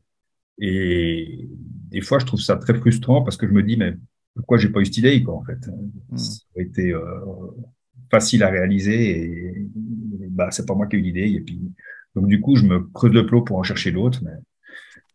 Et 0.58 1.48
des 1.90 2.00
fois, 2.00 2.18
je 2.18 2.26
trouve 2.26 2.40
ça 2.40 2.56
très 2.56 2.74
frustrant 2.74 3.22
parce 3.22 3.36
que 3.36 3.46
je 3.46 3.52
me 3.52 3.62
dis, 3.62 3.76
mais 3.76 3.96
pourquoi 4.34 4.58
j'ai 4.58 4.68
pas 4.68 4.80
eu 4.80 4.86
cette 4.86 4.98
idée, 4.98 5.22
quoi, 5.22 5.34
en 5.34 5.44
fait? 5.44 5.58
Hmm. 6.10 6.16
Ça 6.16 6.44
aurait 6.54 6.64
été 6.64 6.92
euh, 6.92 7.02
facile 8.10 8.42
à 8.42 8.50
réaliser 8.50 9.24
et, 9.24 9.70
bah, 10.30 10.50
c'est 10.50 10.66
pas 10.66 10.74
moi 10.74 10.86
qui 10.86 10.96
ai 10.96 10.98
eu 10.98 11.02
l'idée. 11.02 11.30
Et 11.30 11.40
puis, 11.40 11.60
donc, 12.14 12.28
du 12.28 12.40
coup, 12.40 12.56
je 12.56 12.64
me 12.64 12.80
creuse 12.80 13.12
le 13.12 13.26
plot 13.26 13.42
pour 13.42 13.58
en 13.58 13.62
chercher 13.62 13.92
d'autres, 13.92 14.22
mais 14.22 14.32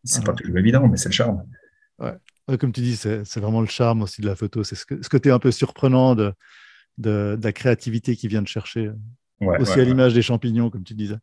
c'est 0.03 0.23
pas 0.23 0.33
toujours 0.33 0.57
évident, 0.57 0.87
mais 0.87 0.97
c'est 0.97 1.09
le 1.09 1.13
charme. 1.13 1.43
Ouais. 1.99 2.13
Comme 2.59 2.71
tu 2.71 2.81
dis, 2.81 2.95
c'est 2.95 3.37
vraiment 3.37 3.61
le 3.61 3.67
charme 3.67 4.03
aussi 4.03 4.21
de 4.21 4.27
la 4.27 4.35
photo. 4.35 4.63
C'est 4.63 4.75
ce, 4.75 4.85
ce 5.01 5.09
côté 5.09 5.31
un 5.31 5.39
peu 5.39 5.51
surprenant 5.51 6.15
de, 6.15 6.33
de, 6.97 7.37
la 7.41 7.51
créativité 7.51 8.15
qui 8.15 8.27
vient 8.27 8.41
de 8.41 8.47
chercher, 8.47 8.91
aussi 9.41 9.79
à 9.79 9.83
l'image 9.83 10.13
des 10.13 10.21
champignons, 10.21 10.69
comme 10.69 10.83
tu 10.83 10.93
disais. 10.93 11.17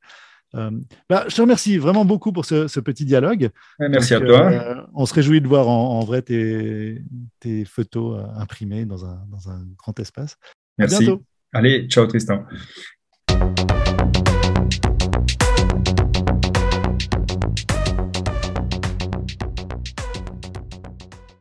Euh, 0.55 0.71
bah, 1.09 1.25
je 1.29 1.35
te 1.35 1.41
remercie 1.41 1.79
vraiment 1.79 2.05
beaucoup 2.05 2.33
pour 2.33 2.45
ce, 2.45 2.81
petit 2.81 3.05
dialogue. 3.05 3.51
merci 3.79 4.15
à 4.15 4.21
toi. 4.21 4.53
Euh, 4.53 4.83
on 4.95 5.07
se 5.07 5.15
réjouit 5.15 5.41
de 5.41 5.49
voir 5.49 5.69
en, 5.69 6.01
vrai 6.05 6.23
tes, 6.23 7.03
tes 7.41 7.65
photos 7.65 8.21
euh, 8.21 8.41
imprimées 8.41 8.85
dans 8.85 9.05
un, 9.05 9.25
dans 9.31 9.51
un, 9.51 9.65
grand 9.77 9.99
espace. 9.99 10.37
Merci. 10.79 10.97
À 10.97 10.99
bientôt. 11.01 11.23
Allez, 11.53 11.87
ciao 11.89 12.07
Tristan. 12.07 12.45